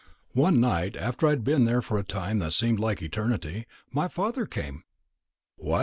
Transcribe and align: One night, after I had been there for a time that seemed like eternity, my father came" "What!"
One 0.33 0.59
night, 0.59 0.95
after 0.95 1.27
I 1.27 1.29
had 1.29 1.43
been 1.43 1.65
there 1.65 1.83
for 1.83 1.99
a 1.99 2.03
time 2.03 2.39
that 2.39 2.53
seemed 2.53 2.79
like 2.79 3.03
eternity, 3.03 3.67
my 3.91 4.07
father 4.07 4.47
came" 4.47 4.83
"What!" 5.57 5.79